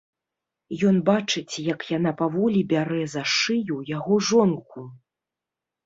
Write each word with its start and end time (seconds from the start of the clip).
Ён 0.91 0.95
бачыць, 1.09 1.59
як 1.73 1.85
яна 1.97 2.15
паволi 2.23 2.65
бярэ 2.73 3.01
за 3.15 3.23
шыю 3.37 3.75
яго 3.97 4.13
жонку... 4.35 4.81